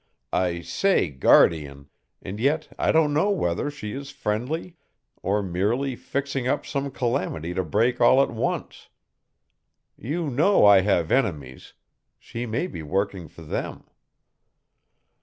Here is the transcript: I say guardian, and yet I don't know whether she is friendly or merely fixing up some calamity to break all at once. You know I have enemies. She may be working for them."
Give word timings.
I 0.33 0.61
say 0.61 1.11
guardian, 1.11 1.87
and 2.23 2.39
yet 2.39 2.69
I 2.79 2.91
don't 2.91 3.13
know 3.13 3.29
whether 3.29 3.69
she 3.69 3.91
is 3.91 4.09
friendly 4.09 4.75
or 5.21 5.43
merely 5.43 5.95
fixing 5.95 6.47
up 6.47 6.65
some 6.65 6.89
calamity 6.89 7.53
to 7.53 7.63
break 7.63 8.01
all 8.01 8.19
at 8.23 8.31
once. 8.31 8.89
You 9.95 10.27
know 10.31 10.65
I 10.65 10.81
have 10.81 11.11
enemies. 11.11 11.73
She 12.17 12.47
may 12.47 12.65
be 12.65 12.81
working 12.81 13.27
for 13.27 13.43
them." 13.43 13.83